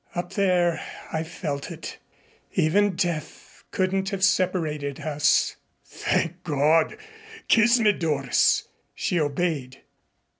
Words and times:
Up 0.15 0.33
there 0.33 0.81
I 1.13 1.21
felt 1.21 1.69
it. 1.69 1.99
Even 2.55 2.95
death 2.95 3.63
couldn't 3.69 4.09
have 4.09 4.23
separated 4.23 4.99
us." 5.01 5.57
"Thank 5.85 6.43
God! 6.43 6.97
Kiss 7.47 7.79
me, 7.79 7.91
Doris." 7.93 8.67
She 8.95 9.19
obeyed. 9.19 9.83